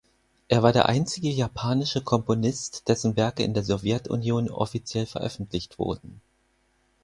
Er 0.47 0.63
war 0.63 0.73
der 0.73 0.87
einzige 0.89 1.29
japanische 1.29 2.01
Komponist, 2.01 2.87
dessen 2.87 3.17
Werke 3.17 3.43
in 3.43 3.53
der 3.53 3.61
Sowjetunion 3.61 4.49
offiziell 4.49 5.05
veröffentlicht 5.05 5.77
wurden. 5.77 6.21